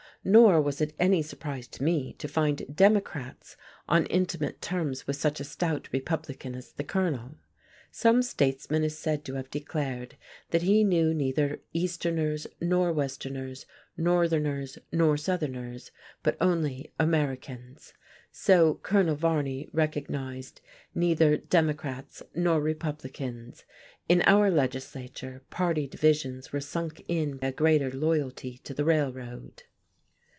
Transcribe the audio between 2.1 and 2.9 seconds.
to find